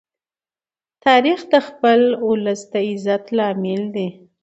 تاریخ 1.05 1.39
د 1.53 1.53
خپل 1.67 2.01
ولس 2.27 2.61
د 2.71 2.73
عزت 2.89 3.23
لامل 3.37 3.81
دی. 3.95 4.07